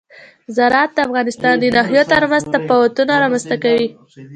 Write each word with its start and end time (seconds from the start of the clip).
زراعت 0.55 0.91
د 0.93 0.97
افغانستان 1.07 1.53
د 1.59 1.65
ناحیو 1.75 2.09
ترمنځ 2.13 2.43
تفاوتونه 2.55 3.13
رامنځ 3.23 3.43
ته 3.49 3.55
کوي. 3.63 3.87